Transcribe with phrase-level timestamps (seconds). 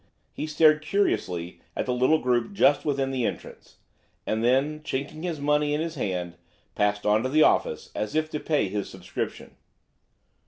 [0.33, 3.77] He stared curiously at the little group just within the entrance,
[4.25, 6.37] and then chinking his money in his hand,
[6.73, 9.57] passed on to the office as if to pay his subscription.